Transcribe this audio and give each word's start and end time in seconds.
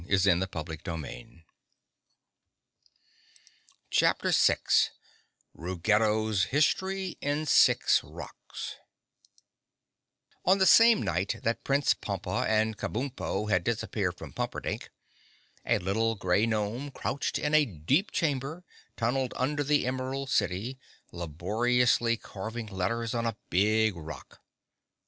[Illustration: 0.07 0.41
(unlabelled)] 0.41 1.41
Chapter 3.91 4.31
6 4.31 4.89
Ruggedo's 5.53 6.45
History 6.45 7.19
In 7.21 7.45
Six 7.45 8.03
Rocks 8.03 8.77
On 10.43 10.57
the 10.57 10.65
same 10.65 11.03
night 11.03 11.41
that 11.43 11.63
Prince 11.63 11.93
Pompa 11.93 12.47
and 12.47 12.79
Kabumpo 12.79 13.51
had 13.51 13.63
disappeared 13.63 14.17
from 14.17 14.33
Pumperdink, 14.33 14.89
a 15.67 15.77
little 15.77 16.15
gray 16.15 16.47
gnome 16.47 16.89
crouched 16.89 17.37
in 17.37 17.53
a 17.53 17.65
deep 17.65 18.09
chamber, 18.09 18.63
tunneled 18.97 19.35
under 19.37 19.63
the 19.63 19.85
Emerald 19.85 20.31
City, 20.31 20.79
laboriously 21.11 22.17
carving 22.17 22.65
letters 22.65 23.13
on 23.13 23.27
a 23.27 23.37
big 23.51 23.95
rock. 23.95 24.41